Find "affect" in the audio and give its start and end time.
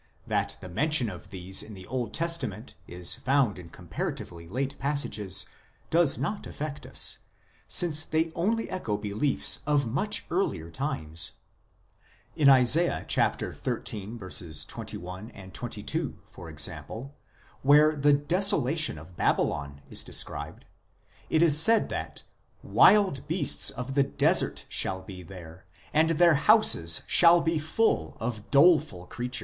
6.47-6.87